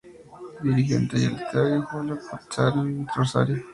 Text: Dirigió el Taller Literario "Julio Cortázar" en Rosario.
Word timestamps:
Dirigió 0.63 0.97
el 0.97 1.07
Taller 1.07 1.31
Literario 1.33 1.83
"Julio 1.83 2.17
Cortázar" 2.27 2.73
en 2.87 3.07
Rosario. 3.15 3.63